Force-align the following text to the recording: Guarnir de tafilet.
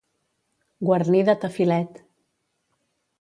Guarnir 0.89 1.21
de 1.29 1.35
tafilet. 1.43 2.01